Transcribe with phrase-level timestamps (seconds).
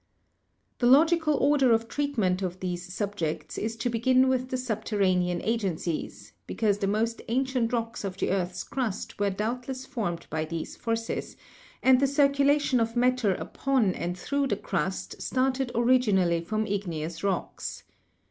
[0.79, 6.33] The logical order of treatment of these subjects is to begin with the subterranean agencies,
[6.47, 10.49] because the most ancient rocks of the earth's crust were doubtless formed 98 GEOLOGY by
[10.49, 11.37] these forces,
[11.83, 17.83] and the circulation of matter upon and through the crust started originally from igneous rocks.